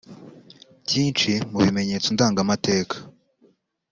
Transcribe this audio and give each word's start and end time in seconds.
Byinshi 0.85 1.31
mu 1.51 1.59
bimenyetso 1.65 2.07
ndangamateka 2.11 2.95